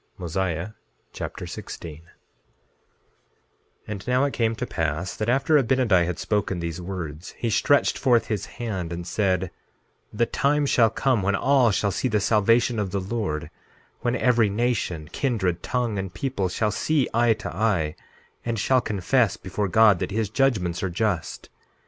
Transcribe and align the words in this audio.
Mosiah 0.17 0.69
Chapter 1.13 1.45
16 1.45 1.97
16:1 1.97 2.01
And 3.87 4.07
now, 4.07 4.23
it 4.23 4.33
came 4.33 4.55
to 4.55 4.65
pass 4.65 5.15
that 5.15 5.29
after 5.29 5.61
Abinadi 5.61 6.07
had 6.07 6.17
spoken 6.17 6.59
these 6.59 6.81
words 6.81 7.35
he 7.37 7.51
stretched 7.51 7.99
forth 7.99 8.25
his 8.25 8.47
hand 8.47 8.91
and 8.91 9.05
said: 9.05 9.51
The 10.11 10.25
time 10.25 10.65
shall 10.65 10.89
come 10.89 11.21
when 11.21 11.35
all 11.35 11.69
shall 11.69 11.91
see 11.91 12.07
the 12.07 12.19
salvation 12.19 12.79
of 12.79 12.89
the 12.89 12.99
Lord; 12.99 13.51
when 13.99 14.15
every 14.15 14.49
nation, 14.49 15.07
kindred, 15.11 15.61
tongue, 15.61 15.99
and 15.99 16.11
people 16.11 16.49
shall 16.49 16.71
see 16.71 17.07
eye 17.13 17.33
to 17.35 17.55
eye 17.55 17.95
and 18.43 18.57
shall 18.57 18.81
confess 18.81 19.37
before 19.37 19.67
God 19.67 19.99
that 19.99 20.09
his 20.09 20.31
judgments 20.31 20.81
are 20.81 20.89
just. 20.89 21.49